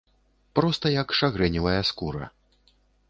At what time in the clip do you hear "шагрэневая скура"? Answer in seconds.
1.19-2.25